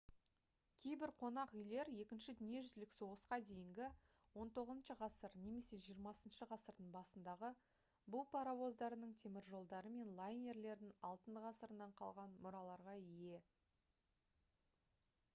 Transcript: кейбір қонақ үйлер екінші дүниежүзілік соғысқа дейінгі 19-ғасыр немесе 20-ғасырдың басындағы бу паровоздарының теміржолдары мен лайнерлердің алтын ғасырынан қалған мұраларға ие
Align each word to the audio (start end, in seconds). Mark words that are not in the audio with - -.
кейбір 0.83 1.11
қонақ 1.21 1.51
үйлер 1.57 1.89
екінші 2.03 2.33
дүниежүзілік 2.39 2.93
соғысқа 2.95 3.37
дейінгі 3.49 3.89
19-ғасыр 4.43 5.35
немесе 5.43 5.79
20-ғасырдың 5.89 6.87
басындағы 6.97 7.51
бу 8.15 8.23
паровоздарының 8.33 9.13
теміржолдары 9.21 9.93
мен 10.01 10.11
лайнерлердің 10.23 10.97
алтын 11.13 11.39
ғасырынан 11.45 11.95
қалған 12.01 12.35
мұраларға 12.49 12.97
ие 13.05 13.45